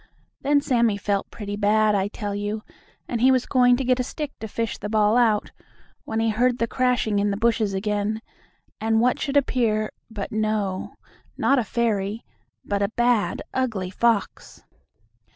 Then 0.41 0.61
Sammie 0.61 0.97
felt 0.97 1.29
pretty 1.29 1.55
bad, 1.55 1.93
I 1.93 2.07
tell 2.07 2.33
you, 2.33 2.63
and 3.07 3.21
he 3.21 3.31
was 3.31 3.45
going 3.45 3.77
to 3.77 3.83
get 3.83 3.99
a 3.99 4.03
stick 4.03 4.31
to 4.39 4.47
fish 4.47 4.79
the 4.79 4.89
ball 4.89 5.15
out, 5.15 5.51
when 6.05 6.19
he 6.19 6.31
heard 6.31 6.57
the 6.57 6.65
crashing 6.65 7.19
in 7.19 7.29
the 7.29 7.37
bushes 7.37 7.75
again, 7.75 8.19
and 8.79 8.99
what 8.99 9.19
should 9.19 9.37
appear 9.37 9.91
but 10.09 10.31
no, 10.31 10.95
not 11.37 11.59
a 11.59 11.63
fairy, 11.63 12.25
but 12.65 12.95
bad, 12.95 13.43
ugly 13.53 13.91
fox. 13.91 14.63